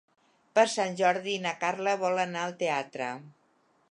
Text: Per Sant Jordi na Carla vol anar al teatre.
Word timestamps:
Per 0.59 0.63
Sant 0.75 0.95
Jordi 1.01 1.35
na 1.43 1.51
Carla 1.65 1.95
vol 2.05 2.23
anar 2.25 2.47
al 2.47 2.57
teatre. 2.65 3.13